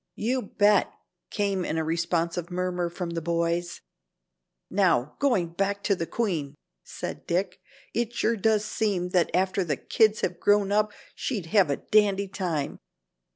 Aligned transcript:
"You 0.15 0.41
bet," 0.41 0.91
came 1.29 1.63
in 1.63 1.77
a 1.77 1.83
responsive 1.83 2.49
murmur 2.49 2.89
from 2.89 3.11
the 3.11 3.21
boys. 3.21 3.81
"Now, 4.67 5.15
going 5.19 5.49
back 5.49 5.83
to 5.83 5.95
the 5.95 6.07
queen," 6.07 6.55
said 6.83 7.27
Dick, 7.27 7.59
"it 7.93 8.11
sure 8.11 8.35
does 8.35 8.65
seem 8.65 9.09
that 9.09 9.29
after 9.31 9.63
the 9.63 9.77
kids 9.77 10.21
have 10.21 10.39
grown 10.39 10.71
up 10.71 10.91
she'd 11.13 11.45
have 11.45 11.69
a 11.69 11.77
dandy 11.77 12.27
time. 12.27 12.79